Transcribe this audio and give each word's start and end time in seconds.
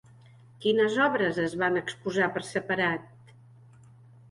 Quines 0.63 0.95
obres 1.07 1.37
es 1.43 1.53
van 1.65 1.77
exposar 1.83 2.31
per 2.39 2.45
separat? 2.51 3.33